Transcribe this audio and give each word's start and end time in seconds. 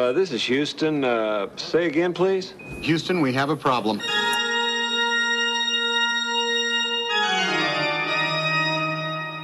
Uh, 0.00 0.12
this 0.12 0.32
is 0.32 0.42
Houston. 0.44 1.04
Uh, 1.04 1.46
say 1.56 1.84
again, 1.84 2.14
please. 2.14 2.54
Houston, 2.80 3.20
we 3.20 3.34
have 3.34 3.50
a 3.50 3.56
problem. 3.56 4.00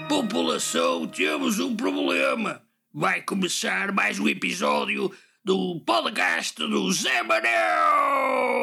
População, 0.09 1.07
temos 1.09 1.61
um 1.61 1.77
problema. 1.77 2.63
Vai 2.95 3.21
começar 3.21 3.93
mais 3.93 4.19
um 4.19 4.27
episódio 4.27 5.13
do 5.45 5.79
podcast 5.85 6.57
do 6.57 6.91
Zé 6.91 7.23
Manel. 7.23 8.57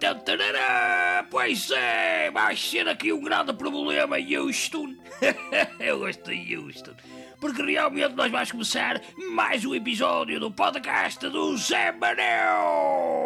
Tantarará, 0.00 1.26
Pois 1.30 1.70
é, 1.70 2.30
vai 2.30 2.56
ser 2.56 2.88
aqui 2.88 3.12
um 3.12 3.20
grande 3.20 3.52
problema, 3.52 4.16
Houston. 4.16 4.94
Eu 5.78 5.98
gosto 5.98 6.34
de 6.34 6.56
Houston. 6.56 6.92
Porque 7.38 7.60
realmente 7.62 8.14
nós 8.14 8.30
vamos 8.32 8.50
começar 8.50 9.02
mais 9.30 9.62
um 9.66 9.74
episódio 9.74 10.40
do 10.40 10.50
podcast 10.50 11.28
do 11.28 11.54
Zé 11.58 11.92
Manel. 11.92 13.20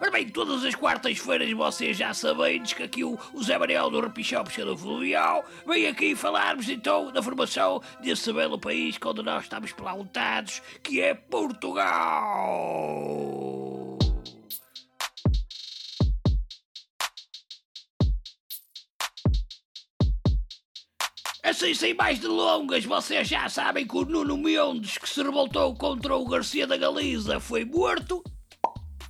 Ora 0.00 0.10
bem, 0.12 0.28
todas 0.28 0.64
as 0.64 0.76
quartas-feiras 0.76 1.50
vocês 1.52 1.96
já 1.96 2.14
sabem 2.14 2.62
que 2.62 2.82
aqui 2.84 3.02
o, 3.02 3.18
o 3.34 3.42
Zé 3.42 3.58
Manel 3.58 3.90
do 3.90 4.00
Repichão 4.00 4.44
Pescador 4.44 4.78
Fluvial 4.78 5.44
vem 5.66 5.88
aqui 5.88 6.14
falarmos 6.14 6.68
então 6.68 7.10
da 7.12 7.20
formação 7.20 7.82
desse 8.00 8.32
belo 8.32 8.58
país 8.58 8.96
onde 9.04 9.22
nós 9.22 9.42
estamos 9.42 9.72
plantados, 9.72 10.62
que 10.80 11.00
é 11.00 11.12
Portugal. 11.12 12.91
Assim, 21.52 21.74
sem 21.74 21.92
mais 21.92 22.18
delongas, 22.18 22.82
vocês 22.86 23.28
já 23.28 23.46
sabem 23.46 23.86
que 23.86 23.94
o 23.94 24.06
Nuno 24.06 24.38
Mendes, 24.38 24.96
que 24.96 25.06
se 25.06 25.22
revoltou 25.22 25.74
contra 25.74 26.16
o 26.16 26.26
Garcia 26.26 26.66
da 26.66 26.78
Galiza, 26.78 27.38
foi 27.38 27.62
morto. 27.62 28.24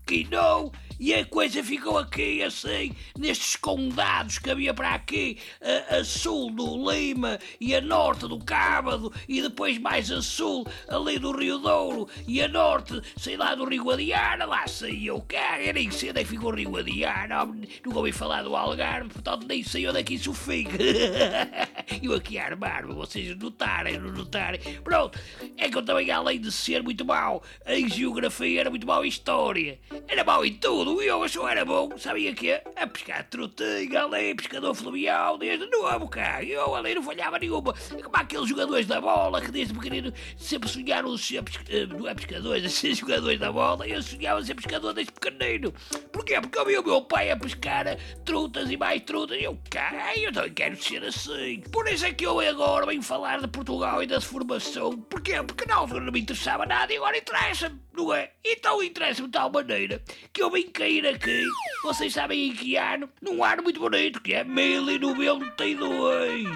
Que 0.05 0.27
não. 0.29 0.73
E 1.03 1.13
a 1.15 1.25
coisa 1.25 1.65
ficou 1.65 1.99
aqui, 1.99 2.45
assim, 2.45 2.95
nestes 3.19 3.57
condados 3.57 4.39
que 4.39 4.49
havia 4.49 4.73
para 4.73 4.95
aqui, 4.95 5.37
a, 5.61 5.97
a, 5.97 6.05
sul 6.05 6.49
do 6.53 6.89
Lima 6.93 7.41
e 7.61 7.75
a 7.75 7.81
norte 7.81 8.29
do 8.29 8.39
Cábado, 8.39 9.13
e 9.29 9.43
depois 9.43 9.79
mais 9.79 10.13
a 10.13 10.23
sul, 10.23 10.65
ali 10.87 11.19
do 11.19 11.37
Rio 11.37 11.59
Douro, 11.59 12.09
e 12.25 12.41
a 12.41 12.47
norte, 12.47 13.03
sei 13.17 13.37
lá, 13.37 13.57
do 13.57 13.65
Rio 13.65 13.83
Guadiana, 13.83 14.45
lá 14.45 14.65
saiu 14.69 15.21
cá, 15.23 15.61
eu 15.61 15.75
nem 15.75 15.91
sei 15.91 16.11
onde 16.11 16.21
é 16.21 16.23
que 16.23 16.31
ficou 16.31 16.53
o 16.53 16.55
Rio 16.55 16.71
Guadiana, 16.71 17.47
nunca 17.47 17.99
ouvi 17.99 18.13
falar 18.13 18.45
do 18.45 18.55
Algarve, 18.55 19.09
portanto 19.09 19.45
nem 19.49 19.65
sei 19.65 19.89
onde 19.89 19.99
é 19.99 20.05
que 20.05 20.15
isso 20.15 20.33
fica. 20.33 20.77
eu 22.01 22.15
aqui 22.15 22.39
a 22.39 22.45
armar-me, 22.45 22.95
vocês 22.95 23.37
notarem, 23.37 23.99
não 23.99 24.13
notarem. 24.13 24.61
Pronto, 24.85 25.19
é 25.57 25.69
que 25.69 25.77
eu 25.77 25.83
também, 25.83 26.13
além 26.13 26.41
de 26.41 26.53
ser 26.53 26.81
muito 26.81 27.05
mau 27.05 27.43
em 27.67 27.89
geografia, 27.89 28.61
era 28.61 28.71
muito 28.71 28.87
mau 28.87 29.05
em 29.05 29.09
história. 29.09 29.81
Era 30.07 30.23
mau 30.23 30.45
em 30.45 30.55
tudo, 30.55 30.92
e 31.01 31.07
eu 31.07 31.29
só 31.29 31.49
era 31.49 31.65
bom, 31.65 31.97
sabia 31.97 32.35
que 32.35 32.53
A 32.53 32.87
pescar 32.87 33.25
trutinha 33.29 34.05
ali, 34.05 34.35
pescador 34.35 34.75
fluvial, 34.75 35.39
desde 35.39 35.65
novo, 35.67 36.09
cá. 36.09 36.43
Eu 36.43 36.75
ali 36.75 36.95
não 36.95 37.03
falhava 37.03 37.39
nenhuma. 37.39 37.73
Como 38.03 38.17
aqueles 38.17 38.49
jogadores 38.49 38.87
da 38.87 39.01
bola 39.01 39.41
que 39.41 39.51
desde 39.51 39.73
pequenino 39.73 40.13
sempre 40.37 40.69
sonharam 40.69 41.17
ser 41.17 41.43
pescadores, 41.43 41.89
não 41.89 42.09
é 42.09 42.15
pescadores, 42.15 42.65
a 42.67 42.69
ser 42.69 42.95
jogadores 42.95 43.39
da 43.39 43.53
bola. 43.53 43.87
Eu 43.87 44.03
sonhava 44.03 44.43
ser 44.43 44.55
pescador 44.55 44.93
desde 44.93 45.13
pequenino. 45.13 45.73
Porquê? 46.13 46.41
Porque 46.41 46.59
eu 46.59 46.67
vi 46.67 46.79
o 46.79 46.85
meu 46.85 47.03
pai 47.03 47.31
a 47.31 47.37
pescar 47.37 47.97
trutas 48.25 48.71
e 48.71 48.77
mais 48.77 49.03
trutas 49.03 49.39
e 49.39 49.45
eu, 49.45 49.57
cá, 49.71 50.13
eu 50.17 50.33
também 50.33 50.53
quero 50.53 50.83
ser 50.83 51.05
assim. 51.05 51.61
Por 51.71 51.89
isso 51.89 52.05
é 52.05 52.13
que 52.13 52.27
eu 52.27 52.41
agora 52.41 52.87
venho 52.87 53.03
falar 53.03 53.41
de 53.41 53.49
Portugal 53.49 54.03
e 54.03 54.07
da 54.07 54.21
formação. 54.21 54.99
Porquê? 55.03 55.43
Porque 55.43 55.65
na 55.65 55.77
altura 55.77 56.01
não 56.01 56.13
me 56.13 56.21
interessava 56.21 56.67
nada 56.67 56.93
e 56.93 56.97
agora 56.97 57.17
interessa-me, 57.17 57.81
não 57.93 58.13
é? 58.13 58.33
Então 58.45 58.83
interessa-me 58.83 59.29
de 59.29 59.33
tal 59.33 59.51
maneira 59.51 60.03
que 60.33 60.43
eu 60.43 60.51
vim 60.51 60.67
cair 60.83 61.07
aqui, 61.07 61.45
vocês 61.85 62.13
sabem 62.13 62.49
em 62.49 62.53
que 62.53 62.77
ano? 62.77 63.09
Num 63.21 63.45
ano 63.45 63.63
muito 63.63 63.79
bonito, 63.79 64.21
que 64.21 64.35
é 64.35 64.43
1092. 64.43 66.49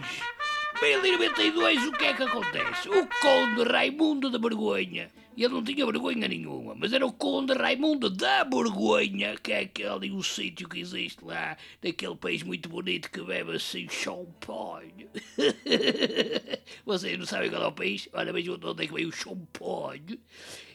1092, 0.82 1.86
o 1.86 1.92
que 1.92 2.06
é 2.06 2.12
que 2.12 2.24
acontece? 2.24 2.88
O 2.88 3.06
Conde 3.20 3.62
Raimundo 3.70 4.28
da 4.28 4.36
Borgonha. 4.36 5.12
Ele 5.36 5.48
não 5.48 5.62
tinha 5.62 5.86
vergonha 5.86 6.26
nenhuma, 6.26 6.74
mas 6.74 6.92
era 6.92 7.06
o 7.06 7.12
Conde 7.12 7.52
Raimundo 7.52 8.10
da 8.10 8.44
Borgonha, 8.44 9.36
que 9.40 9.52
é 9.52 9.60
aquele 9.60 10.10
um 10.10 10.22
sítio 10.22 10.68
que 10.68 10.80
existe 10.80 11.24
lá, 11.24 11.56
naquele 11.80 12.16
país 12.16 12.42
muito 12.42 12.68
bonito 12.68 13.12
que 13.12 13.22
bebe 13.22 13.54
assim 13.54 13.88
champanhe. 13.88 15.06
Vocês 16.84 17.16
não 17.16 17.26
sabem 17.26 17.48
qual 17.48 17.62
é 17.62 17.66
o 17.68 17.72
país? 17.72 18.08
Olha, 18.12 18.32
vejam 18.32 18.58
onde 18.60 18.82
é 18.82 18.86
que 18.88 18.92
veio 18.92 19.08
o 19.08 19.12
champanhe. 19.12 20.18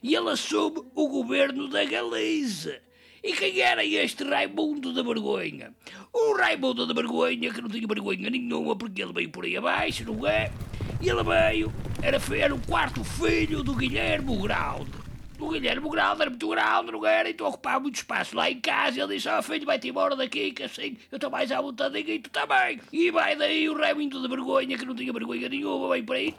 E 0.02 0.16
ele 0.16 0.30
assume 0.30 0.86
o 0.96 1.10
governo 1.10 1.68
da 1.68 1.84
Galiza. 1.84 2.80
E 3.24 3.34
quem 3.34 3.60
era 3.60 3.86
este 3.86 4.24
Raimundo 4.24 4.92
da 4.92 5.04
Vergonha? 5.04 5.74
O 6.12 6.36
Raimundo 6.36 6.88
da 6.88 6.94
Vergonha, 6.94 7.54
que 7.54 7.62
não 7.62 7.70
tinha 7.70 7.88
vergonha 7.88 8.30
nenhuma, 8.32 8.76
porque 8.76 9.04
ele 9.04 9.14
veio 9.14 9.30
por 9.30 9.46
aí 9.46 9.56
abaixo, 9.56 10.06
não 10.06 10.26
é? 10.26 10.52
E 11.00 11.08
ele 11.08 11.24
veio, 11.24 11.72
era, 12.02 12.20
era 12.36 12.56
o 12.56 12.60
quarto 12.66 13.04
filho 13.04 13.64
do 13.64 13.76
Guilherme 13.76 14.36
Graudo. 14.38 15.11
O 15.42 15.50
Guilherme 15.50 15.90
Graudo 15.90 16.22
era 16.22 16.30
muito 16.30 16.48
grande, 16.48 16.92
não 16.92 17.04
era? 17.04 17.28
Então 17.28 17.48
ocupava 17.48 17.80
muito 17.80 17.96
espaço 17.96 18.36
lá 18.36 18.50
em 18.50 18.60
casa. 18.60 19.02
Ele 19.02 19.16
disse: 19.16 19.28
Ó 19.28 19.40
oh, 19.40 19.42
filho, 19.42 19.66
vai-te 19.66 19.90
embora 19.90 20.16
daqui, 20.16 20.52
que 20.52 20.64
assim 20.64 20.96
eu 21.12 21.16
estou 21.16 21.32
mais 21.32 21.52
à 21.52 21.60
vontade 21.60 21.98
e 21.98 22.20
tu 22.20 22.30
também. 22.30 22.80
E 22.94 23.10
vai 23.10 23.36
daí 23.36 23.68
o 23.68 23.76
Raimundo 23.76 24.22
da 24.22 24.28
Vergonha, 24.28 24.78
que 24.78 24.86
não 24.86 24.94
tinha 24.94 25.12
vergonha 25.12 25.50
nenhuma, 25.50 25.90
vem 25.90 26.04
por 26.04 26.16
aí 26.16 26.32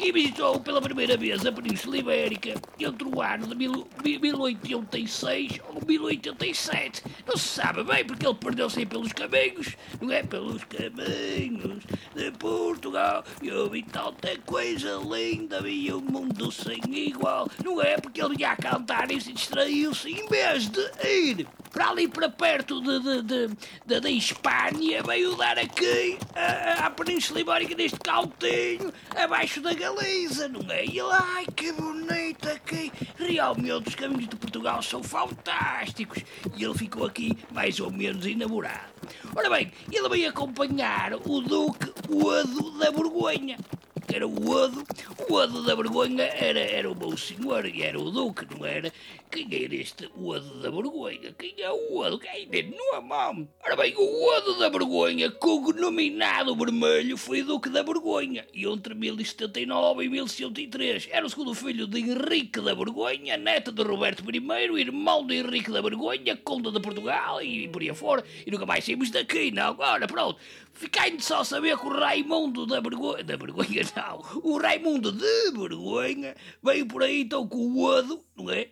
e 0.00 0.12
visitou 0.12 0.58
pela 0.60 0.80
primeira 0.80 1.16
vez 1.16 1.44
a 1.44 1.52
Península 1.52 1.98
Ibérica 1.98 2.54
entre 2.78 3.06
o 3.06 3.22
ano 3.22 3.54
de 3.54 4.18
1086 4.18 5.60
ou 5.68 5.80
1087. 5.86 7.02
Não 7.26 7.36
se 7.36 7.48
sabe 7.48 7.84
bem 7.84 8.04
porque 8.04 8.26
ele 8.26 8.34
perdeu-se 8.34 8.84
pelos 8.86 9.12
caminhos, 9.12 9.76
não 10.00 10.10
é? 10.10 10.22
Pelos 10.22 10.64
caminhos 10.64 11.84
de 12.14 12.30
Portugal. 12.32 13.24
E 13.42 13.48
eu 13.48 13.68
vi 13.68 13.82
tanta 13.82 14.36
coisa 14.46 14.98
linda, 15.04 15.60
vi 15.60 15.92
um 15.92 16.00
mundo 16.00 16.50
sem 16.50 16.80
igual. 16.92 17.48
Não 17.64 17.80
é 17.80 17.96
porque 17.98 18.22
ele 18.22 18.36
ia 18.38 18.56
cantar 18.56 19.10
e 19.10 19.20
se 19.20 19.32
distraiu-se 19.32 20.10
em 20.10 20.26
vez 20.28 20.68
de 20.68 20.80
ir 21.06 21.46
para 21.70 21.90
ali 21.90 22.08
para 22.08 22.28
perto 22.28 22.80
de, 22.80 23.22
de, 23.22 23.48
de, 23.86 24.00
de 24.00 24.10
Espanha, 24.10 25.02
veio 25.04 25.36
dar 25.36 25.56
aqui 25.58 26.18
à, 26.34 26.86
à 26.86 26.90
Península 26.90 27.40
Ibérica 27.40 27.74
neste 27.76 27.98
caltinho, 28.00 28.92
abaixo 29.16 29.60
da 29.60 29.72
Galiza, 29.72 30.48
não 30.48 30.68
é? 30.70 30.84
E 30.84 30.98
ele, 30.98 31.12
ai 31.12 31.46
que 31.54 31.72
bonito 31.72 32.48
aqui! 32.48 32.92
Realmente 33.16 33.88
os 33.88 33.94
caminhos 33.94 34.28
de 34.28 34.36
Portugal 34.36 34.82
são 34.82 35.02
fantásticos! 35.02 36.24
E 36.56 36.64
ele 36.64 36.74
ficou 36.74 37.06
aqui 37.06 37.38
mais 37.52 37.78
ou 37.78 37.90
menos 37.90 38.26
enamorado. 38.26 38.90
Ora 39.34 39.48
bem, 39.48 39.72
ele 39.92 40.08
veio 40.08 40.28
acompanhar 40.28 41.14
o 41.14 41.40
Duque 41.40 41.92
Odo 42.08 42.78
da 42.78 42.90
Borgonha 42.90 43.56
que 44.10 44.16
era 44.16 44.26
o 44.26 44.50
Odo. 44.50 44.84
O 45.28 45.34
Odo 45.34 45.62
da 45.62 45.76
Vergonha 45.76 46.24
era, 46.24 46.58
era 46.58 46.90
o 46.90 46.96
meu 46.96 47.16
senhor, 47.16 47.64
e 47.64 47.82
era 47.82 47.98
o 47.98 48.10
Duque, 48.10 48.44
não 48.50 48.66
era? 48.66 48.92
Quem 49.30 49.46
era 49.52 49.72
este 49.76 50.10
Odo 50.16 50.60
da 50.60 50.68
Vergonha? 50.68 51.32
Quem 51.38 51.54
é 51.58 51.70
o 51.70 51.96
Odo? 51.96 52.18
Quem 52.18 52.48
é? 52.50 52.62
Não 52.62 52.96
é 52.96 53.00
mão. 53.00 53.48
Ora 53.64 53.76
bem, 53.76 53.94
o 53.96 54.36
Odo 54.36 54.58
da 54.58 54.68
Vergonha, 54.68 55.30
cognominado 55.30 56.56
vermelho, 56.56 57.16
foi 57.16 57.44
Duque 57.44 57.68
da 57.68 57.84
Vergonha, 57.84 58.44
e 58.52 58.66
entre 58.66 58.94
1079 58.94 60.04
e 60.04 60.08
1103 60.08 61.08
era 61.12 61.24
o 61.24 61.30
segundo 61.30 61.54
filho 61.54 61.86
de 61.86 62.00
Henrique 62.00 62.60
da 62.60 62.74
Vergonha, 62.74 63.36
neto 63.36 63.70
de 63.70 63.82
Roberto 63.84 64.24
I, 64.28 64.80
irmão 64.80 65.24
de 65.24 65.36
Henrique 65.36 65.70
da 65.70 65.80
Vergonha, 65.80 66.36
conde 66.36 66.72
de 66.72 66.80
Portugal, 66.80 67.40
e 67.40 67.68
por 67.68 67.80
aí 67.80 67.90
afora, 67.90 68.24
e 68.44 68.50
nunca 68.50 68.66
mais 68.66 68.84
saímos 68.84 69.10
daqui, 69.10 69.52
não? 69.52 69.68
Agora, 69.68 70.08
pronto. 70.08 70.40
Ficai-me 70.80 71.20
só 71.20 71.44
saber 71.44 71.76
que 71.76 71.86
o 71.86 71.90
Raimundo 71.90 72.64
da 72.64 72.80
Vergonha. 72.80 73.22
Da 73.22 73.36
Vergonha 73.36 73.82
não. 73.94 73.99
O 74.42 74.58
Raimundo 74.58 75.12
de 75.12 75.50
Vergonha 75.52 76.34
veio 76.62 76.86
por 76.86 77.02
aí 77.02 77.22
então 77.22 77.46
com 77.46 77.58
o 77.58 77.82
Odo, 77.82 78.24
não 78.36 78.50
é? 78.50 78.68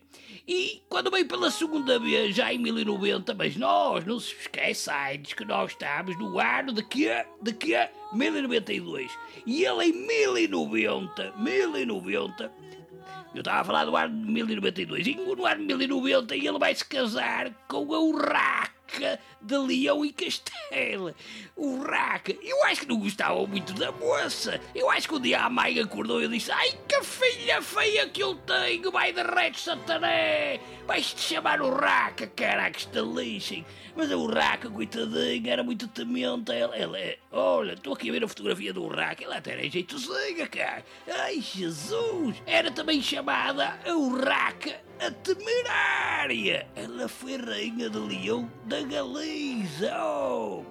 E 0.47 0.83
quando 0.89 1.11
veio 1.11 1.27
pela 1.29 1.51
segunda 1.51 1.99
vez, 1.99 2.35
já 2.35 2.53
em 2.53 2.59
1090, 2.59 3.35
mas 3.35 3.57
nós, 3.57 4.05
não 4.07 4.19
se 4.19 4.35
esqueçam 4.35 4.95
que 5.37 5.45
nós 5.45 5.73
estamos 5.73 6.19
no 6.19 6.39
ano 6.39 6.73
de 6.73 6.83
quê? 6.83 7.25
De 7.43 7.53
quê? 7.53 7.89
1092. 8.13 9.11
E 9.47 9.65
ele 9.65 9.85
em 9.85 9.93
1090, 9.93 11.35
1090, 11.37 12.53
eu 13.35 13.41
estava 13.41 13.61
a 13.61 13.65
falar 13.65 13.85
do 13.85 13.97
ano 13.97 14.25
de 14.25 14.33
1092, 14.33 15.07
e 15.07 15.15
no 15.15 15.45
ano 15.45 15.61
de 15.61 15.67
1090 15.67 16.35
ele 16.35 16.59
vai 16.59 16.75
se 16.75 16.85
casar 16.85 17.53
com 17.69 17.95
a 17.95 18.01
Urraca 18.01 18.78
Raca 18.89 19.21
de 19.41 19.57
Leão 19.57 20.05
e 20.05 20.13
Castelo. 20.13 21.15
O 21.55 21.83
Raca. 21.83 22.35
Eu 22.43 22.65
acho 22.65 22.81
que 22.81 22.89
não 22.89 22.99
gostava 22.99 23.47
muito 23.47 23.73
da 23.75 23.93
moça. 23.93 24.61
Eu 24.75 24.91
acho 24.91 25.09
que 25.09 25.15
um 25.15 25.21
dia 25.21 25.43
a 25.43 25.51
mãe 25.51 25.79
acordou 25.79 26.23
e 26.23 26.29
disse: 26.29 26.51
Ai, 26.51 26.73
que 26.89 27.03
filha 27.05 27.61
feia 27.61 28.09
que 28.09 28.23
eu 28.23 28.35
tenho, 28.35 28.91
vai 28.91 29.13
de 29.13 29.23
reto 29.23 29.61
satané. 29.61 30.61
Vais-te 30.87 31.21
chamar 31.21 31.61
o 31.61 31.71
Raca, 31.71 32.27
caraca, 32.29 32.79
está 32.79 33.01
lixem. 33.01 33.65
Mas 33.95 34.11
o 34.11 34.27
Raca, 34.27 34.71
coitadinho, 34.71 35.49
era 35.49 35.63
muito 35.63 35.87
temente. 35.89 36.51
Ela, 36.51 36.77
ela. 36.77 36.99
Olha, 37.31 37.75
estou 37.75 37.93
aqui 37.93 38.09
a 38.09 38.13
ver 38.13 38.25
a 38.25 38.29
fotografia 38.29 38.73
do 38.73 38.87
Raca. 38.89 39.23
Ela 39.23 39.37
até 39.37 39.53
era 39.53 39.69
jeitozinha, 39.69 40.47
cara. 40.49 40.85
Ai, 41.07 41.41
Jesus. 41.41 42.43
Era 42.47 42.71
também 42.71 43.03
chamada 43.03 43.79
Urraca 43.87 44.88
a 45.01 45.11
Temerária. 45.11 46.67
Ela 46.75 47.09
foi 47.09 47.37
rainha 47.37 47.89
de 47.89 47.99
Leão 47.99 48.51
da 48.65 48.81
Galiza. 48.83 49.97
Oh. 50.01 50.65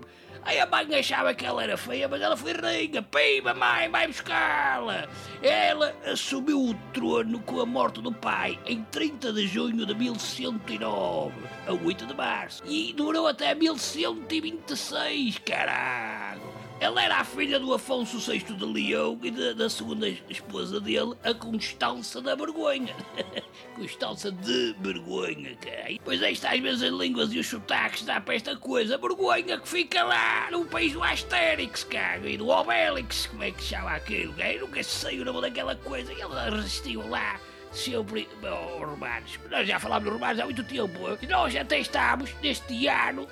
Aí 0.43 0.59
a 0.59 0.65
mãe 0.65 0.95
achava 0.95 1.33
que 1.33 1.45
ela 1.45 1.61
era 1.61 1.75
feia, 1.75 2.07
mas 2.07 2.21
ela 2.21 2.37
foi 2.37 2.53
rainha. 2.53 3.01
Pima, 3.01 3.53
mãe, 3.53 3.89
vai 3.89 4.07
buscá-la. 4.07 5.07
Ela 5.41 5.93
assumiu 6.05 6.69
o 6.69 6.73
trono 6.93 7.39
com 7.41 7.59
a 7.59 7.65
morte 7.65 8.01
do 8.01 8.13
pai 8.13 8.57
em 8.65 8.81
30 8.83 9.33
de 9.33 9.45
junho 9.45 9.85
de 9.85 9.93
1109, 9.93 11.33
a 11.67 11.73
8 11.73 12.05
de 12.05 12.13
março. 12.13 12.63
E 12.65 12.93
durou 12.93 13.27
até 13.27 13.53
1126, 13.53 15.39
caralho. 15.39 16.56
Ela 16.79 17.03
era 17.03 17.17
a 17.17 17.23
filha 17.23 17.59
do 17.59 17.73
Afonso 17.73 18.19
VI 18.19 18.39
de 18.39 18.65
Leão 18.65 19.19
e 19.23 19.31
de, 19.31 19.55
da 19.55 19.67
segunda 19.67 20.07
esposa 20.29 20.79
dele, 20.79 21.15
a 21.23 21.33
Constança 21.33 22.21
da 22.21 22.35
Vergonha. 22.35 22.95
Constança 23.75 24.31
de 24.31 24.75
Vergonha, 24.79 25.55
cara. 25.55 25.97
Pois 26.05 26.21
é, 26.21 26.31
está 26.31 26.53
às 26.53 26.59
vezes 26.59 26.83
as 26.83 26.93
línguas 26.93 27.33
e 27.33 27.39
os 27.39 27.47
sotaques 27.47 28.03
dá 28.03 28.21
para 28.21 28.35
esta 28.35 28.55
coisa. 28.55 28.93
A 28.93 28.97
vergonha 28.97 29.59
que 29.59 29.67
fica 29.67 30.03
lá 30.03 30.51
no 30.51 30.65
país 30.65 30.93
do 30.93 31.03
Asterix, 31.03 31.83
cara, 31.83 32.29
e 32.29 32.37
do 32.37 32.47
Obelix, 32.49 33.25
como 33.25 33.43
é 33.43 33.51
que 33.51 33.63
se 33.63 33.69
chama 33.69 33.95
aquilo, 33.95 34.33
cara? 34.33 34.53
Eu 34.53 34.67
nunca 34.67 34.83
sei 34.83 35.19
o 35.19 35.25
nome 35.25 35.41
daquela 35.41 35.75
coisa. 35.75 36.13
E 36.13 36.21
ela 36.21 36.49
resistiu 36.49 37.07
lá 37.09 37.39
sempre 37.71 38.27
oh, 38.43 38.85
romanos. 38.85 39.39
Nós 39.49 39.67
já 39.67 39.79
falámos 39.79 40.05
de 40.05 40.13
romanos 40.13 40.39
há 40.39 40.45
muito 40.45 40.63
tempo. 40.63 40.99
E 41.21 41.25
nós 41.25 41.55
até 41.55 41.79
estamos, 41.79 42.33
neste 42.41 42.87
ano, 42.87 43.27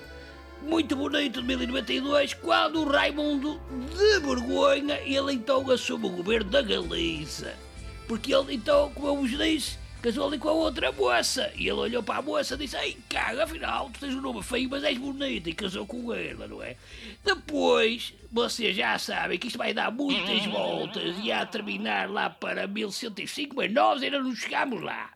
muito 0.66 0.96
bonito 0.96 1.42
de 1.42 1.48
1092, 1.48 2.34
quando 2.36 2.82
o 2.82 2.90
Raimundo 2.90 3.62
de 3.96 4.20
Borgonha, 4.20 5.00
ele 5.06 5.34
então 5.34 5.70
assume 5.70 6.08
o 6.08 6.10
governo 6.10 6.50
da 6.50 6.62
Galiza. 6.62 7.54
Porque 8.08 8.34
ele 8.34 8.56
então, 8.56 8.92
como 8.94 9.08
eu 9.08 9.16
vos 9.18 9.30
disse, 9.30 9.78
casou 10.02 10.28
ali 10.28 10.38
com 10.38 10.50
a 10.50 10.54
outra 10.54 10.92
moça. 10.92 11.52
E 11.56 11.64
ele 11.64 11.74
olhou 11.74 12.04
para 12.04 12.20
a 12.20 12.22
moça 12.22 12.56
e 12.56 12.58
disse, 12.58 12.78
ei, 12.78 12.98
cara, 13.08 13.44
afinal, 13.44 13.90
tu 13.92 14.00
tens 14.00 14.14
um 14.16 14.22
nome 14.22 14.42
feio, 14.44 14.70
mas 14.70 14.84
és 14.84 14.98
bonita. 14.98 15.50
E 15.50 15.54
casou 15.54 15.86
com 15.86 16.14
ela, 16.14 16.48
não 16.48 16.62
é? 16.62 16.76
Depois, 17.24 18.14
vocês 18.32 18.76
já 18.76 18.98
sabem 18.98 19.38
que 19.38 19.48
isto 19.48 19.58
vai 19.58 19.74
dar 19.74 19.92
muitas 19.92 20.46
voltas 20.46 21.16
e 21.24 21.32
a 21.32 21.46
terminar 21.46 22.10
lá 22.10 22.30
para 22.30 22.68
1105, 22.68 23.56
mas 23.56 23.72
nós 23.72 24.02
ainda 24.02 24.20
não 24.20 24.36
chegámos 24.36 24.82
lá. 24.82 25.12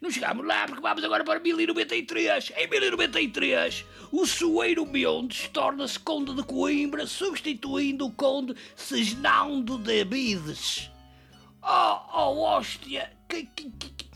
Não 0.00 0.10
chegámos 0.10 0.46
lá 0.46 0.66
porque 0.66 0.82
vamos 0.82 1.04
agora 1.04 1.24
para 1.24 1.40
1093. 1.40 2.52
Em 2.56 2.66
1093, 2.68 3.84
o 4.12 4.26
Soeiro 4.26 4.86
Mendes 4.86 5.48
torna-se 5.48 5.98
Conde 5.98 6.34
de 6.34 6.42
Coimbra, 6.42 7.06
substituindo 7.06 8.06
o 8.06 8.12
Conde 8.12 8.54
Segnaldo 8.74 9.78
de 9.78 10.02
Abides. 10.02 10.90
Oh, 11.62 11.98
oh, 12.14 12.42
hóstia, 12.42 13.10
que, 13.28 13.44
que, 13.44 13.70
que, 13.70 14.06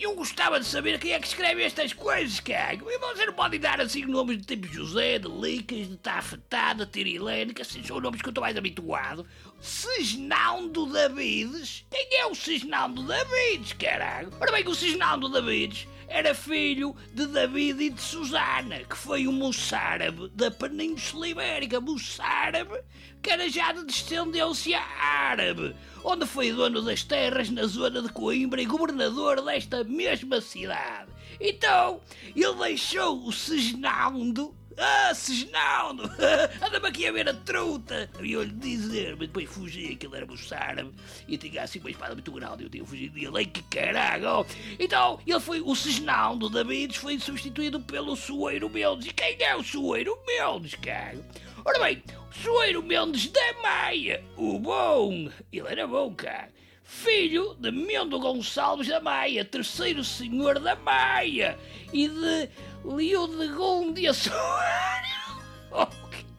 eu 0.00 0.14
gostava 0.14 0.58
de 0.58 0.64
saber 0.66 0.98
quem 0.98 1.12
é 1.12 1.20
que 1.20 1.26
escreve 1.26 1.62
estas 1.62 1.92
coisas, 1.92 2.40
cara. 2.40 2.78
Você 3.14 3.26
não 3.26 3.34
pode 3.34 3.58
dar 3.58 3.80
assim 3.80 4.06
nomes 4.06 4.38
de 4.38 4.44
tipo 4.44 4.66
José, 4.66 5.18
de 5.18 5.28
Licas, 5.28 5.88
de 5.88 5.96
Tafetá, 5.98 6.72
de 6.72 6.86
Tirilene, 6.86 7.52
que 7.52 7.60
assim 7.60 7.82
são 7.82 8.00
nomes 8.00 8.22
que 8.22 8.28
eu 8.28 8.30
estou 8.30 8.42
mais 8.42 8.56
habituado. 8.56 9.26
Cisnaldo 9.60 10.86
Davides? 10.86 11.84
Quem 11.90 12.18
é 12.18 12.26
o 12.26 12.34
Cisnaldo 12.34 13.02
Davides, 13.02 13.74
caralho? 13.74 14.30
Ora 14.40 14.52
bem 14.52 14.66
o 14.66 14.74
Cisnaldo 14.74 15.28
Davides 15.28 15.86
era 16.10 16.34
filho 16.34 16.94
de 17.14 17.24
David 17.26 17.84
e 17.84 17.90
de 17.90 18.00
Susana, 18.00 18.80
que 18.80 18.96
foi 18.96 19.28
um 19.28 19.32
moçárabe 19.32 20.28
da 20.34 20.50
Península 20.50 21.28
Ibérica. 21.28 21.80
Moçárabe 21.80 22.82
que 23.22 23.30
era 23.30 23.48
já 23.48 23.72
de 23.72 23.84
descendência 23.84 24.80
árabe, 24.80 25.74
onde 26.02 26.26
foi 26.26 26.52
dono 26.52 26.82
das 26.82 27.04
terras 27.04 27.50
na 27.50 27.64
zona 27.66 28.02
de 28.02 28.08
Coimbra 28.08 28.60
e 28.60 28.66
governador 28.66 29.40
desta 29.42 29.84
mesma 29.84 30.40
cidade. 30.40 31.10
Então, 31.38 32.00
ele 32.34 32.54
deixou 32.54 33.26
o 33.26 33.32
Cisnaldo 33.32 34.54
ah, 34.80 35.14
Cisnaldo! 35.14 36.04
Anda-me 36.60 36.88
aqui 36.88 37.06
a 37.06 37.12
ver 37.12 37.28
a 37.28 37.34
truta! 37.34 38.08
Eu 38.18 38.42
lhe 38.42 38.52
dizer, 38.52 39.10
mas 39.10 39.28
depois 39.28 39.48
fugi, 39.48 39.92
aquilo 39.92 40.16
era 40.16 40.24
moçárabe 40.24 40.90
e 41.28 41.36
tinha 41.36 41.62
assim 41.62 41.78
uma 41.80 41.90
espada 41.90 42.14
muito 42.14 42.32
grande. 42.32 42.64
Eu 42.64 42.70
tinha 42.70 42.84
fugido 42.84 43.14
dele, 43.14 43.36
ai 43.36 43.44
que 43.44 43.62
caralho! 43.64 44.46
Então, 44.78 45.20
ele 45.26 45.40
foi, 45.40 45.60
o 45.60 45.74
Cisnaldo 45.76 46.48
Davides 46.48 46.96
foi 46.96 47.18
substituído 47.18 47.78
pelo 47.80 48.16
Soeiro 48.16 48.70
Mendes. 48.70 49.06
E 49.06 49.12
quem 49.12 49.36
é 49.42 49.54
o 49.54 49.62
Soeiro 49.62 50.18
Mendes, 50.26 50.74
cara? 50.76 51.18
Ora 51.64 51.78
bem, 51.78 52.02
Soeiro 52.42 52.82
Mendes 52.82 53.28
da 53.28 53.52
Maia, 53.62 54.24
o 54.36 54.58
bom! 54.58 55.30
Ele 55.52 55.68
era 55.68 55.86
bom, 55.86 56.14
cara 56.14 56.48
filho 56.90 57.54
de 57.54 57.70
Mendo 57.70 58.18
Gonçalves 58.18 58.88
da 58.88 59.00
Maia, 59.00 59.44
terceiro 59.44 60.02
senhor 60.02 60.58
da 60.58 60.74
Maia, 60.74 61.56
e 61.92 62.08
de 62.08 62.48
Leodegondia 62.84 64.12
Soares. 64.12 65.10
Oh, 65.72 65.86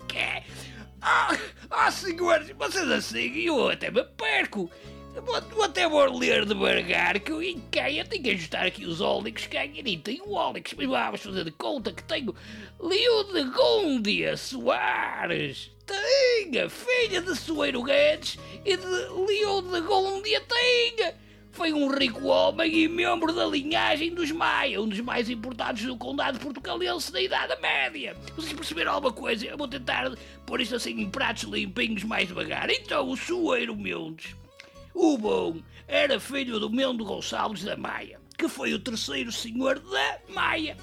que 0.07 0.17
é? 0.17 0.43
Ah, 1.01 1.37
ah, 1.69 1.89
senhores, 1.89 2.49
vocês 2.51 2.91
assim, 2.91 3.45
eu 3.45 3.69
até 3.69 3.89
me 3.89 4.03
perco. 4.03 4.69
Vou, 5.25 5.63
até 5.63 5.87
vou 5.87 6.17
ler 6.17 6.45
devagar 6.45 7.19
que 7.19 7.31
eu 7.31 7.43
encaia, 7.43 8.05
tenho 8.05 8.23
que 8.23 8.29
ajustar 8.31 8.65
aqui 8.65 8.85
os 8.85 9.01
óleos 9.01 9.45
que 9.45 9.57
eu 9.57 9.83
nem 9.83 9.99
tenho 9.99 10.31
óleos, 10.31 10.73
mas 10.75 10.87
vamos 10.87 11.21
fazer 11.21 11.43
de 11.43 11.51
conta 11.51 11.91
que 11.91 12.03
tenho 12.03 12.33
Leodegondia 12.79 14.37
Soares. 14.37 15.71
Tenha, 15.85 16.69
filha 16.69 17.21
de 17.21 17.35
Soeiro 17.35 17.83
Guedes 17.83 18.37
e 18.63 18.77
de 18.77 18.85
Leodegondia 18.85 20.41
Tenha. 20.41 21.15
Foi 21.51 21.73
um 21.73 21.93
rico 21.93 22.27
homem 22.27 22.73
e 22.73 22.87
membro 22.87 23.33
da 23.33 23.45
linhagem 23.45 24.13
dos 24.13 24.31
Maia, 24.31 24.81
um 24.81 24.87
dos 24.87 25.01
mais 25.01 25.29
importantes 25.29 25.85
do 25.85 25.97
condado 25.97 26.39
portucalense 26.39 27.11
da 27.11 27.21
Idade 27.21 27.61
Média. 27.61 28.15
Vocês 28.35 28.53
perceberam 28.53 28.93
alguma 28.93 29.11
coisa? 29.11 29.45
Eu 29.45 29.57
vou 29.57 29.67
tentar 29.67 30.11
pôr 30.45 30.61
isto 30.61 30.75
assim 30.75 31.01
em 31.01 31.09
pratos 31.09 31.43
limpinhos 31.43 32.03
mais 32.05 32.29
devagar. 32.29 32.69
Então, 32.69 33.09
o 33.09 33.17
Soeiro 33.17 33.75
Mendes, 33.75 34.33
o 34.93 35.17
bom, 35.17 35.57
era 35.87 36.21
filho 36.21 36.57
do 36.57 36.69
Mendo 36.69 37.03
Gonçalves 37.03 37.63
da 37.63 37.75
Maia, 37.75 38.19
que 38.37 38.47
foi 38.47 38.73
o 38.73 38.79
terceiro 38.79 39.31
senhor 39.31 39.77
da 39.77 40.19
Maia. 40.29 40.77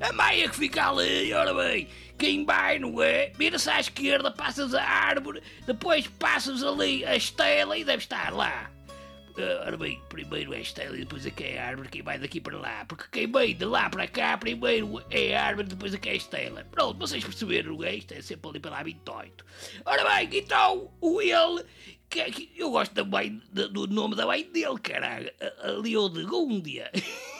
A 0.00 0.12
Maia 0.12 0.48
que 0.48 0.56
fica 0.56 0.88
ali, 0.88 1.32
ora 1.32 1.54
bem, 1.54 1.86
quem 2.18 2.44
vai, 2.44 2.80
não 2.80 3.00
é? 3.00 3.30
Vira-se 3.38 3.70
à 3.70 3.78
esquerda, 3.78 4.28
passas 4.30 4.74
a 4.74 4.82
árvore, 4.82 5.40
depois 5.64 6.08
passas 6.08 6.64
ali 6.64 7.04
a 7.04 7.14
estela 7.14 7.78
e 7.78 7.84
deve 7.84 8.02
estar 8.02 8.32
lá. 8.32 8.72
Uh, 9.36 9.64
ora 9.66 9.76
bem, 9.78 10.00
primeiro 10.10 10.52
é 10.52 10.60
estela 10.60 10.94
e 10.94 11.00
depois 11.00 11.24
é 11.24 11.30
que 11.30 11.44
é 11.44 11.58
a 11.58 11.68
árvore, 11.68 11.88
quem 11.88 12.02
vai 12.02 12.18
daqui 12.18 12.40
para 12.40 12.58
lá. 12.58 12.84
Porque 12.84 13.04
quem 13.10 13.30
vem 13.30 13.54
de 13.54 13.64
lá 13.64 13.88
para 13.88 14.06
cá, 14.06 14.36
primeiro 14.36 15.02
é 15.10 15.34
a 15.34 15.44
árvore, 15.44 15.68
depois 15.68 15.94
é 15.94 15.98
que 15.98 16.08
é 16.08 16.12
a 16.12 16.16
estela. 16.16 16.64
Pronto, 16.70 16.98
vocês 16.98 17.24
perceberam, 17.24 17.76
não 17.76 17.84
é? 17.84 17.96
Isto 17.96 18.12
é 18.12 18.20
sempre 18.20 18.50
ali 18.50 18.60
pela 18.60 18.82
28. 18.82 19.44
Ora 19.86 20.16
bem, 20.16 20.38
então, 20.38 20.90
o 21.00 21.22
ele, 21.22 21.64
que, 22.10 22.22
que 22.30 22.50
eu 22.56 22.70
gosto 22.70 22.92
também 22.92 23.40
do 23.50 23.86
nome 23.86 24.14
da 24.16 24.26
mãe 24.26 24.44
dele, 24.44 24.78
caralho, 24.82 25.32
a, 25.40 25.68
a 25.68 25.70
Leodegúndia. 25.72 26.90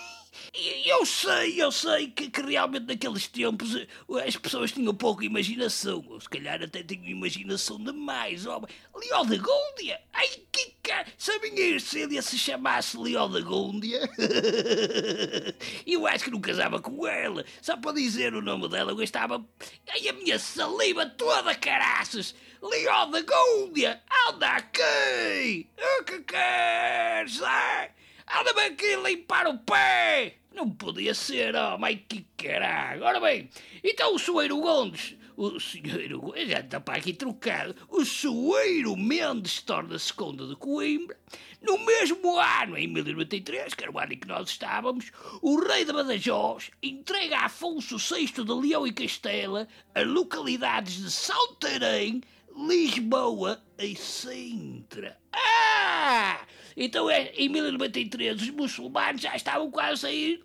Eu 0.55 1.07
sei, 1.07 1.63
eu 1.63 1.73
sei 1.73 2.09
que, 2.09 2.29
que, 2.29 2.43
realmente 2.43 2.85
naqueles 2.85 3.27
tempos 3.27 3.75
eh, 3.75 3.87
as 4.29 4.37
pessoas 4.37 4.71
tinham 4.71 4.95
pouca 4.95 5.25
imaginação, 5.25 6.05
ou 6.07 6.21
se 6.21 6.29
calhar 6.29 6.63
até 6.63 6.83
tinham 6.83 7.07
imaginação 7.07 7.83
demais. 7.83 8.45
Oh, 8.45 8.61
Leó 8.95 9.25
da 9.25 9.37
Gúndia? 9.39 9.99
Ai, 10.13 10.29
que 10.53 10.75
cara! 10.83 11.07
Se 11.17 11.33
a 11.33 11.39
minha 11.39 11.59
Ercília 11.59 12.21
se 12.21 12.39
chamasse 12.39 12.99
Leó 12.99 13.29
da 13.29 13.41
Gúndia, 13.41 14.01
eu 15.87 16.07
acho 16.07 16.25
que 16.25 16.31
não 16.31 16.41
casava 16.41 16.79
com 16.83 17.07
ela. 17.07 17.47
Só 17.63 17.75
para 17.79 17.93
dizer 17.93 18.35
o 18.35 18.43
nome 18.43 18.69
dela, 18.69 18.93
eu 18.93 18.97
gastava. 18.97 19.43
Ai, 19.89 20.07
a 20.07 20.13
minha 20.13 20.39
saliva 20.39 21.07
toda, 21.07 21.55
caraças! 21.55 22.35
Leó 22.61 23.07
da 23.07 23.23
Gúndia! 23.23 24.03
Anda 24.29 24.49
aqui! 24.49 25.67
O 25.79 26.05
que 26.05 26.21
queres? 26.21 27.41
Anda-me 27.41 28.61
aqui 28.67 28.97
limpar 28.97 29.47
o 29.47 29.59
pé! 29.59 30.42
Não 30.55 30.71
podia 30.71 31.15
ser, 31.15 31.55
oh, 31.55 31.79
mas 31.79 31.99
que 32.09 32.27
caralho! 32.37 33.03
Ora 33.03 33.21
bem, 33.21 33.49
então 33.83 34.15
o 34.15 34.19
Soeiro 34.19 34.61
Gondes, 34.61 35.17
o 35.37 35.59
senhor, 35.59 36.01
já 36.47 36.61
está 36.61 36.79
para 36.79 36.99
aqui 36.99 37.15
trocado, 37.15 37.75
o 37.89 38.05
Soeiro 38.05 38.97
Mendes 38.97 39.63
torna-se 39.63 40.13
conde 40.13 40.47
de 40.47 40.57
Coimbra. 40.57 41.17
No 41.63 41.79
mesmo 41.79 42.39
ano, 42.39 42.77
em 42.77 42.89
1093, 42.89 43.73
que 43.73 43.85
era 43.85 43.93
o 43.93 43.99
ano 43.99 44.13
em 44.13 44.19
que 44.19 44.27
nós 44.27 44.51
estávamos, 44.51 45.11
o 45.41 45.61
rei 45.61 45.85
de 45.85 45.93
Badajoz 45.93 46.71
entrega 46.83 47.39
a 47.39 47.45
Afonso 47.47 47.97
VI 47.97 48.27
de 48.27 48.53
Leão 48.53 48.87
e 48.87 48.93
Castela 48.93 49.69
as 49.95 50.07
localidades 50.07 50.97
de 50.97 51.11
Saltarém, 51.11 52.21
Lisboa 52.55 53.63
e 53.79 53.95
Sintra. 53.95 55.17
Ah! 55.33 56.42
Então, 56.77 57.11
é, 57.11 57.33
em 57.37 57.49
1093, 57.49 58.41
os 58.41 58.51
muçulmanos 58.51 59.23
já 59.23 59.35
estavam 59.35 59.71
quase 59.71 59.93
a 59.93 59.97
sair 59.97 60.45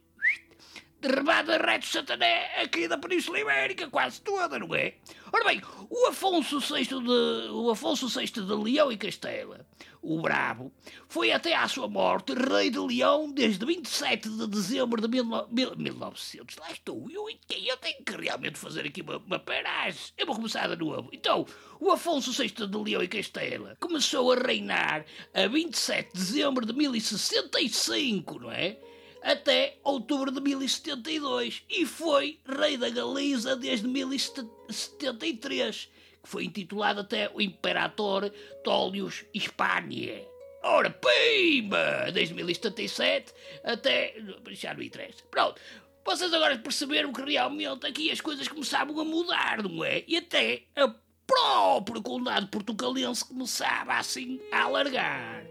derrubada 1.07 1.57
reto 1.57 1.85
Santané 1.85 2.61
aqui 2.61 2.87
da 2.87 2.97
Península 2.97 3.39
Ibérica, 3.39 3.87
quase 3.87 4.21
toda, 4.21 4.59
não 4.59 4.75
é? 4.75 4.95
Ora 5.31 5.45
bem, 5.45 5.61
o 5.89 6.07
Afonso 6.07 6.59
VI 6.59 6.85
de, 6.85 7.49
o 7.51 7.69
Afonso 7.69 8.07
VI 8.07 8.25
de 8.27 8.41
Leão 8.41 8.91
e 8.91 8.97
Castela, 8.97 9.65
o 10.01 10.21
Bravo, 10.21 10.71
foi 11.07 11.31
até 11.31 11.55
à 11.55 11.67
sua 11.67 11.87
morte 11.87 12.33
rei 12.33 12.69
de 12.69 12.79
Leão 12.79 13.31
desde 13.31 13.65
27 13.65 14.29
de 14.29 14.47
dezembro 14.47 15.01
de 15.01 15.07
mil, 15.07 15.25
mil, 15.49 15.75
1900. 15.75 16.55
Lá 16.57 16.71
estou, 16.71 17.09
eu, 17.09 17.27
eu 17.29 17.77
tenho 17.77 18.03
que 18.05 18.15
realmente 18.15 18.57
fazer 18.57 18.85
aqui 18.85 19.01
uma, 19.01 19.17
uma 19.17 19.39
paragem. 19.39 20.13
Eu 20.17 20.25
vou 20.25 20.35
começar 20.35 20.67
de 20.67 20.75
novo. 20.77 21.09
Então, 21.11 21.45
o 21.79 21.91
Afonso 21.91 22.31
VI 22.31 22.49
de 22.49 22.77
Leão 22.77 23.03
e 23.03 23.07
Castela 23.07 23.75
começou 23.79 24.31
a 24.31 24.35
reinar 24.35 25.05
a 25.33 25.47
27 25.47 26.13
de 26.13 26.19
dezembro 26.19 26.65
de 26.65 26.73
1065, 26.73 28.39
não 28.39 28.51
é? 28.51 28.77
Até 29.21 29.77
outubro 29.83 30.31
de 30.31 30.41
1072 30.41 31.63
e 31.69 31.85
foi 31.85 32.39
rei 32.45 32.77
da 32.77 32.89
Galiza 32.89 33.55
desde 33.55 33.87
1073, 33.87 35.89
que 36.23 36.29
foi 36.29 36.45
intitulado 36.45 37.01
até 37.01 37.29
o 37.33 37.41
Imperator 37.41 38.31
Tólios 38.63 39.25
Hispania. 39.33 40.25
Ora, 40.63 40.89
pimba! 40.89 42.11
Desde 42.11 42.33
1077 42.33 43.33
até. 43.63 44.15
já 44.51 44.73
não 44.73 44.81
interessa. 44.81 45.23
Pronto. 45.29 45.61
Vocês 46.05 46.33
agora 46.33 46.57
perceberam 46.57 47.11
que 47.11 47.21
realmente 47.21 47.85
aqui 47.85 48.11
as 48.11 48.21
coisas 48.21 48.47
começavam 48.47 48.99
a 48.99 49.05
mudar, 49.05 49.61
não 49.61 49.83
é? 49.83 50.03
E 50.07 50.17
até 50.17 50.63
a 50.75 50.87
próprio 51.27 52.01
condado 52.01 52.47
portugalense 52.47 53.25
começava 53.25 53.95
assim 53.95 54.39
a 54.51 54.63
alargar. 54.63 55.45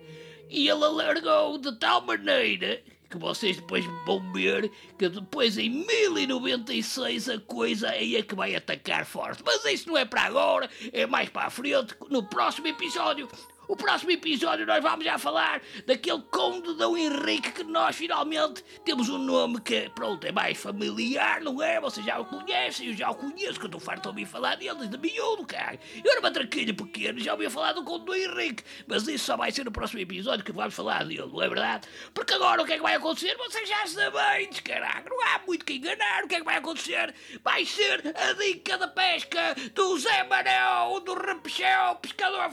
E 0.48 0.68
ele 0.68 0.84
alargou 0.84 1.58
de 1.58 1.78
tal 1.78 2.00
maneira 2.00 2.82
que 3.08 3.18
vocês 3.18 3.56
depois 3.56 3.84
vão 4.04 4.32
ver 4.32 4.70
que 4.98 5.08
depois 5.08 5.58
em 5.58 5.70
1096 5.70 7.28
a 7.28 7.38
coisa 7.40 7.90
aí 7.90 8.16
é 8.16 8.22
que 8.22 8.34
vai 8.34 8.54
atacar 8.54 9.04
forte. 9.04 9.42
Mas 9.44 9.64
isso 9.64 9.88
não 9.88 9.96
é 9.96 10.04
para 10.04 10.22
agora, 10.22 10.68
é 10.92 11.06
mais 11.06 11.28
para 11.28 11.46
a 11.46 11.50
frente, 11.50 11.94
no 12.10 12.22
próximo 12.22 12.66
episódio. 12.66 13.28
O 13.68 13.74
próximo 13.74 14.12
episódio 14.12 14.64
nós 14.64 14.80
vamos 14.80 15.04
já 15.04 15.18
falar 15.18 15.60
daquele 15.84 16.22
Conde 16.30 16.74
Dom 16.74 16.96
Henrique 16.96 17.50
que 17.50 17.64
nós 17.64 17.96
finalmente 17.96 18.64
temos 18.84 19.08
um 19.08 19.18
nome 19.18 19.60
que, 19.60 19.90
pronto, 19.90 20.24
é 20.24 20.30
mais 20.30 20.56
familiar, 20.56 21.40
não 21.40 21.60
é? 21.60 21.80
Vocês 21.80 22.06
já 22.06 22.18
o 22.18 22.24
conhecem, 22.24 22.88
eu 22.88 22.94
já 22.94 23.10
o 23.10 23.14
conheço, 23.16 23.58
que 23.58 23.64
eu 23.64 23.66
estou 23.66 23.80
farto 23.80 24.02
de 24.02 24.08
ouvir 24.08 24.26
falar 24.26 24.54
dele 24.54 24.76
desde 24.76 24.96
miúdo, 24.98 25.44
cara. 25.44 25.80
Eu 26.04 26.12
era 26.12 26.20
uma 26.20 26.30
traquilha 26.30 26.72
pequena, 26.72 27.18
já 27.18 27.32
ouvi 27.32 27.50
falar 27.50 27.72
do 27.72 27.82
Conde 27.82 28.04
Dom 28.04 28.14
Henrique, 28.14 28.62
mas 28.86 29.08
isso 29.08 29.24
só 29.24 29.36
vai 29.36 29.50
ser 29.50 29.64
no 29.64 29.72
próximo 29.72 30.00
episódio 30.00 30.44
que 30.44 30.52
vamos 30.52 30.74
falar 30.74 31.04
dele, 31.04 31.26
não 31.26 31.42
é 31.42 31.48
verdade? 31.48 31.88
Porque 32.14 32.34
agora 32.34 32.62
o 32.62 32.64
que 32.64 32.74
é 32.74 32.76
que 32.76 32.82
vai 32.82 32.94
acontecer? 32.94 33.36
Vocês 33.36 33.68
já 33.68 33.84
sabem, 33.86 34.48
caraca, 34.64 35.10
não 35.10 35.20
há 35.22 35.40
muito 35.44 35.64
que 35.64 35.74
enganar, 35.74 36.24
o 36.24 36.28
que 36.28 36.36
é 36.36 36.38
que 36.38 36.44
vai 36.44 36.56
acontecer? 36.56 37.12
Vai 37.42 37.64
ser 37.64 38.14
a 38.16 38.32
dica 38.32 38.78
da 38.78 38.86
pesca 38.86 39.56
do 39.74 39.98
Zé 39.98 40.22
Manel, 40.22 41.00
do 41.00 41.14
Repechão, 41.14 41.96
pescador 41.96 42.48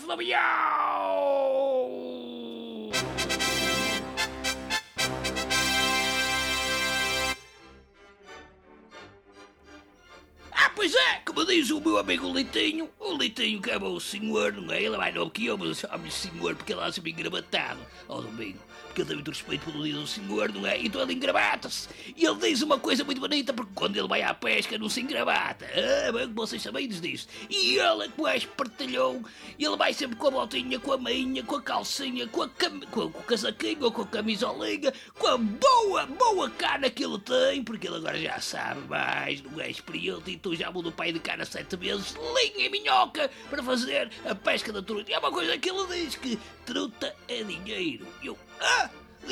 Ah, 10.52 10.70
pois 10.76 10.94
é, 10.94 11.22
como 11.26 11.46
diz 11.46 11.70
o 11.72 11.80
meu 11.82 11.98
amigo 11.98 12.34
Litinho, 12.34 12.90
o 13.00 13.18
Litinho 13.18 13.62
que 13.62 13.72
é 13.72 13.78
o 13.78 14.00
senhor, 14.00 14.54
não 14.54 14.74
é? 14.74 14.82
Ele 14.82 14.96
é 14.96 14.98
mais 14.98 15.14
novo 15.14 15.32
que 15.32 15.46
eu 15.46 15.58
chamo-lhe 15.76 16.12
senhor 16.12 16.56
porque 16.56 16.74
ele 16.74 16.82
é 16.82 16.92
sempre 16.92 17.12
engravatado 17.12 17.80
ao 18.08 18.22
domingo 18.22 18.60
porque 18.94 19.02
eu 19.02 19.06
tenho 19.08 19.18
muito 19.18 19.32
respeito 19.32 19.72
pelo 19.72 19.84
dia 19.84 19.96
do 19.96 20.06
senhor, 20.06 20.54
não 20.54 20.68
é? 20.68 20.80
Então 20.80 21.02
ele 21.02 21.14
engravata-se. 21.14 21.90
E 22.16 22.24
ele 22.24 22.38
diz 22.38 22.62
uma 22.62 22.78
coisa 22.78 23.04
muito 23.04 23.20
bonita, 23.20 23.52
porque 23.52 23.72
quando 23.74 23.98
ele 23.98 24.08
vai 24.08 24.22
à 24.22 24.36
pesca 24.36 24.78
não 24.78 24.88
se 24.88 25.02
engravata. 25.02 25.66
Ah, 25.66 26.12
bem, 26.12 26.32
vocês 26.32 26.62
sabem 26.62 26.88
disso. 26.88 27.28
E 27.50 27.80
ele, 27.80 28.10
que 28.10 28.28
é 28.28 28.38
espertalhão, 28.38 29.26
ele 29.58 29.76
vai 29.76 29.94
sempre 29.94 30.16
com 30.16 30.28
a 30.28 30.32
botinha, 30.32 30.80
com 30.80 30.92
a 30.94 30.98
meinha, 31.00 31.42
com 31.42 31.56
a 31.56 31.62
calcinha, 31.62 32.28
com, 32.28 32.44
a 32.44 32.50
cam... 32.50 32.82
com, 32.82 33.10
com 33.10 33.20
o 33.20 33.24
casaquinho 33.24 33.86
ou 33.86 33.92
com 33.92 34.04
a 34.04 34.08
camisolinha, 34.08 34.94
com 35.18 35.28
a 35.28 35.38
boa, 35.40 36.06
boa 36.06 36.50
cana 36.52 36.88
que 36.88 37.04
ele 37.04 37.18
tem, 37.18 37.64
porque 37.64 37.88
ele 37.88 37.98
agora 37.98 38.20
já 38.22 38.40
sabe 38.40 38.82
mais, 38.88 39.42
não 39.42 39.60
é 39.60 39.72
experiente, 39.72 40.32
então 40.32 40.54
já 40.54 40.72
mudou 40.72 40.92
o 40.92 40.96
pai 40.96 41.12
de 41.12 41.20
cana 41.20 41.46
sete 41.46 41.76
vezes, 41.78 42.14
linha 42.14 42.68
e 42.68 42.70
minhoca, 42.70 43.32
para 43.50 43.64
fazer 43.64 44.12
a 44.24 44.36
pesca 44.36 44.72
da 44.72 44.84
truta. 44.84 45.10
E 45.10 45.16
é 45.16 45.20
uma 45.20 45.32
coisa 45.32 45.58
que 45.58 45.70
ele 45.72 45.88
diz, 45.88 46.16
que 46.16 46.38
truta 46.64 47.16
é 47.28 47.44
dinheiro. 47.44 48.06
Eu, 48.24 48.38
ah, 48.62 48.83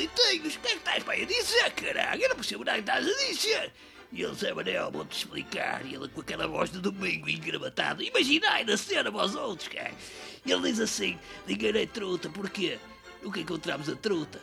Litinhos, 0.02 0.56
o 0.56 0.58
que 0.58 0.66
é 0.66 0.70
que 0.72 0.76
estás 0.78 1.04
para 1.04 1.24
dizer, 1.24 1.70
caralho? 1.70 2.22
Eu 2.22 2.28
não 2.30 2.36
percebo 2.36 2.64
nada 2.64 2.82
que 2.82 2.90
estás 2.90 3.06
a 3.06 3.26
dizer. 3.28 3.72
E 4.10 4.22
ele, 4.22 4.34
Zé 4.34 4.52
Manel, 4.52 4.90
vou-te 4.90 5.16
explicar. 5.16 5.86
E 5.86 5.94
ele 5.94 6.08
com 6.08 6.20
aquela 6.20 6.48
voz 6.48 6.70
de 6.70 6.80
domingo 6.80 7.28
engravatada. 7.28 8.02
Imaginai 8.02 8.64
na 8.64 8.76
cena, 8.76 9.12
vós 9.12 9.36
outros, 9.36 9.68
cara. 9.68 9.94
E 10.44 10.50
ele 10.50 10.62
diz 10.62 10.80
assim, 10.80 11.18
dinheiro 11.46 11.78
é 11.78 11.86
truta, 11.86 12.28
porquê? 12.28 12.78
Nunca 13.22 13.38
encontramos 13.38 13.88
a 13.88 13.94
truta. 13.94 14.40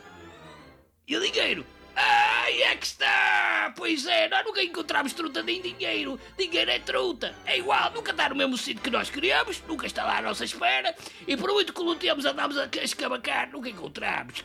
E 1.06 1.14
o 1.14 1.20
dinheiro? 1.20 1.66
Ai, 1.94 2.62
é 2.62 2.76
que 2.76 2.86
está! 2.86 3.74
Pois 3.76 4.06
é, 4.06 4.28
nós 4.28 4.44
nunca 4.44 4.62
encontramos 4.62 5.12
truta 5.12 5.42
nem 5.42 5.60
dinheiro. 5.60 6.18
Dinheiro 6.38 6.70
é 6.70 6.78
truta. 6.78 7.34
É 7.44 7.58
igual, 7.58 7.92
nunca 7.92 8.12
está 8.12 8.30
no 8.30 8.34
mesmo 8.34 8.56
sítio 8.56 8.82
que 8.82 8.90
nós 8.90 9.10
queríamos, 9.10 9.62
nunca 9.68 9.86
está 9.86 10.04
lá 10.04 10.18
à 10.18 10.22
nossa 10.22 10.44
espera. 10.44 10.96
E 11.26 11.36
por 11.36 11.52
muito 11.52 11.74
que 11.74 11.82
lutemos, 11.82 12.24
andamos 12.24 12.56
a 12.56 12.68
escavacar, 12.82 13.50
nunca 13.50 13.68
encontramos. 13.68 14.42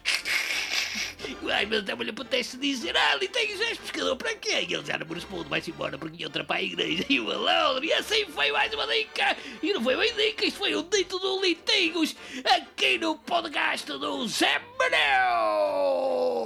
Ai, 1.52 1.66
mas 1.66 1.80
até 1.80 1.96
me 1.96 2.10
apetece 2.10 2.58
dizer, 2.58 2.96
ah, 2.96 3.12
ali 3.14 3.28
tens 3.28 3.60
és 3.62 3.78
pescador 3.78 4.16
para 4.16 4.36
quê? 4.36 4.66
E 4.68 4.74
ele 4.74 4.86
já 4.86 4.98
não 4.98 5.06
me 5.08 5.14
responde, 5.14 5.50
vai-se 5.50 5.72
embora 5.72 5.98
porque 5.98 6.22
ia 6.22 6.28
outra 6.28 6.44
para 6.44 6.58
a 6.58 6.62
igreja. 6.62 7.06
E 7.10 7.20
o 7.20 7.32
Alondre, 7.32 7.88
e 7.88 7.94
assim 7.94 8.26
foi 8.26 8.52
mais 8.52 8.74
uma 8.74 8.88
dica. 8.88 9.38
E 9.62 9.74
não 9.74 9.84
foi 9.84 9.96
uma 9.96 10.06
dica, 10.06 10.46
isto 10.46 10.58
foi 10.58 10.76
um 10.76 10.84
dito 10.84 11.20
do 11.20 11.42
Litigos, 11.42 12.16
aqui 12.46 12.98
no 12.98 13.18
podcast 13.18 13.86
do 13.86 14.28
Zé 14.28 14.62
Manel. 14.78 16.45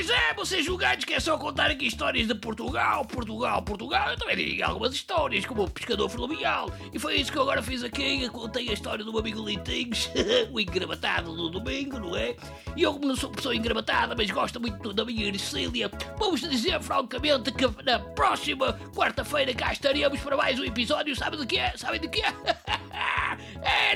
Pois 0.00 0.08
é, 0.08 0.32
vocês 0.32 0.64
julgados 0.64 1.04
que 1.04 1.12
é 1.12 1.20
só 1.20 1.36
contar 1.36 1.70
aqui 1.70 1.86
histórias 1.86 2.26
de 2.26 2.34
Portugal, 2.34 3.04
Portugal, 3.04 3.60
Portugal. 3.60 4.08
Eu 4.08 4.16
também 4.16 4.34
digo 4.34 4.64
algumas 4.64 4.94
histórias, 4.94 5.44
como 5.44 5.64
o 5.64 5.70
pescador 5.70 6.08
fluvial. 6.08 6.72
E 6.90 6.98
foi 6.98 7.16
isso 7.20 7.30
que 7.30 7.36
eu 7.36 7.42
agora 7.42 7.62
fiz 7.62 7.84
aqui. 7.84 8.22
Eu 8.22 8.32
contei 8.32 8.70
a 8.70 8.72
história 8.72 9.04
do 9.04 9.12
meu 9.12 9.20
amigo 9.20 9.46
Litinhos, 9.46 10.08
o 10.50 10.58
engravatado 10.58 11.36
do 11.36 11.50
domingo, 11.50 12.00
não 12.00 12.16
é? 12.16 12.34
E 12.74 12.82
eu, 12.82 12.94
como 12.94 13.08
não 13.08 13.14
sou 13.14 13.28
pessoa 13.28 13.54
engravatada, 13.54 14.14
mas 14.16 14.30
gosto 14.30 14.58
muito 14.58 14.90
da 14.94 15.04
minha 15.04 15.26
Ercília, 15.26 15.90
vamos 16.18 16.40
dizer 16.40 16.80
francamente 16.80 17.52
que 17.52 17.66
na 17.84 17.98
próxima 17.98 18.72
quarta-feira 18.96 19.52
cá 19.52 19.70
estaremos 19.70 20.18
para 20.20 20.34
mais 20.34 20.58
um 20.58 20.64
episódio. 20.64 21.14
Sabe 21.14 21.36
de 21.36 21.44
quê? 21.44 21.60
Sabe 21.76 21.98
de 21.98 22.08
quê? 22.08 22.22
É, 22.46 22.56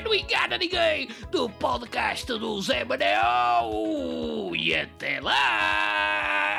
não 0.03 0.13
engana 0.13 0.57
ninguém 0.57 1.09
do 1.31 1.49
podcast 1.49 2.25
do 2.25 2.61
Zé 2.61 2.83
Manel. 2.85 4.51
E 4.55 4.75
até 4.75 5.19
lá! 5.19 6.55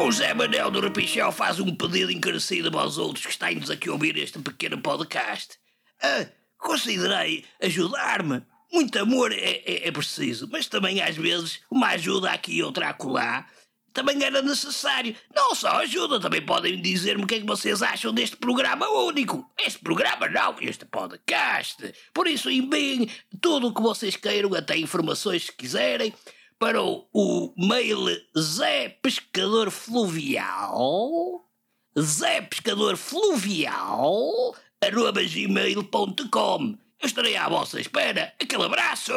O 0.00 0.12
Zé 0.12 0.34
Manel 0.34 0.70
do 0.70 0.80
Repichel 0.80 1.32
faz 1.32 1.58
um 1.60 1.74
pedido 1.74 2.12
encarecido 2.12 2.78
aos 2.78 2.96
outros 2.98 3.26
que 3.26 3.32
estão-nos 3.32 3.70
aqui 3.70 3.88
a 3.88 3.92
ouvir 3.92 4.16
este 4.16 4.38
pequeno 4.38 4.78
podcast. 4.78 5.58
Ah, 6.02 6.26
considerei 6.58 7.44
ajudar-me. 7.62 8.42
Muito 8.72 8.98
amor 8.98 9.32
é, 9.32 9.62
é, 9.64 9.88
é 9.88 9.92
preciso, 9.92 10.48
mas 10.50 10.66
também 10.66 11.00
às 11.00 11.16
vezes 11.16 11.60
uma 11.70 11.88
ajuda 11.88 12.30
aqui 12.30 12.56
e 12.56 12.62
outra 12.62 12.88
acolá 12.88 13.46
também 13.96 14.22
era 14.22 14.42
necessário. 14.42 15.16
Não 15.34 15.54
só 15.54 15.70
ajuda, 15.78 16.20
também 16.20 16.44
podem 16.44 16.80
dizer-me 16.82 17.24
o 17.24 17.26
que 17.26 17.36
é 17.36 17.40
que 17.40 17.46
vocês 17.46 17.82
acham 17.82 18.12
deste 18.12 18.36
programa 18.36 18.86
único. 18.90 19.50
Este 19.58 19.78
programa 19.78 20.28
não, 20.28 20.54
este 20.60 20.84
podcast. 20.84 21.94
Por 22.12 22.26
isso 22.26 22.50
enviem 22.50 23.08
tudo 23.40 23.68
o 23.68 23.74
que 23.74 23.80
vocês 23.80 24.14
queiram, 24.14 24.54
até 24.54 24.76
informações 24.76 25.46
se 25.46 25.52
quiserem, 25.52 26.12
para 26.58 26.82
o, 26.82 27.08
o 27.10 27.54
mail 27.56 28.04
Zé 28.38 28.90
Pescador 29.02 29.70
Fluvial 29.70 31.46
Zé 31.98 32.42
Pescador 32.42 32.98
Fluvial, 32.98 34.54
arroba 34.82 35.22
gmail.com. 35.22 36.76
Eu 37.00 37.06
estarei 37.06 37.34
à 37.34 37.48
vossa 37.48 37.80
espera. 37.80 38.34
Aquele 38.38 38.64
abraço! 38.64 39.12